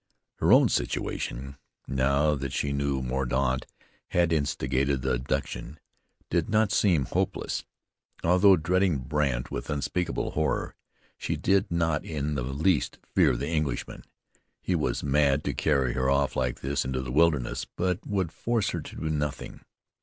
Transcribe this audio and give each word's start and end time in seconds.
Her 0.37 0.51
own 0.51 0.67
situation, 0.67 1.57
now 1.87 2.33
that 2.33 2.53
she 2.53 2.73
knew 2.73 3.03
Mordaunt 3.03 3.67
had 4.07 4.33
instigated 4.33 5.03
the 5.03 5.11
abduction, 5.13 5.79
did 6.31 6.49
not 6.49 6.71
seem 6.71 7.05
hopeless. 7.05 7.65
Although 8.23 8.55
dreading 8.55 8.97
Brandt 8.97 9.51
with 9.51 9.69
unspeakable 9.69 10.31
horror, 10.31 10.73
she 11.19 11.35
did 11.37 11.69
not 11.69 12.03
in 12.03 12.33
the 12.33 12.41
least 12.41 12.97
fear 13.13 13.35
the 13.37 13.49
Englishman. 13.49 14.03
He 14.59 14.73
was 14.73 15.03
mad 15.03 15.43
to 15.43 15.53
carry 15.53 15.93
her 15.93 16.09
off 16.09 16.35
like 16.35 16.61
this 16.61 16.83
into 16.83 17.03
the 17.03 17.11
wilderness, 17.11 17.65
but 17.65 17.99
would 18.07 18.31
force 18.31 18.71
her 18.71 18.81
to 18.81 18.95
do 18.95 19.07
nothing. 19.07 19.59